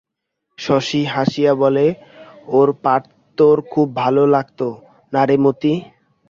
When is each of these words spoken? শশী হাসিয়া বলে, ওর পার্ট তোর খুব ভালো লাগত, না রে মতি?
শশী 0.57 1.01
হাসিয়া 1.05 1.53
বলে, 1.53 1.85
ওর 2.47 2.69
পার্ট 2.83 3.03
তোর 3.37 3.57
খুব 3.71 3.87
ভালো 3.95 4.23
লাগত, 4.27 4.59
না 5.13 5.21
রে 5.25 5.37
মতি? 5.37 5.73